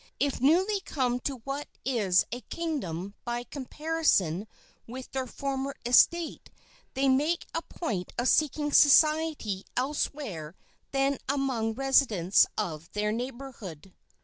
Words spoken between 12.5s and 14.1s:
of their neighborhood.